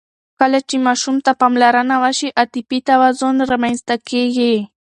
[0.39, 4.55] کله چې ماشوم ته پاملرنه وشي، عاطفي توازن رامنځته کېږي.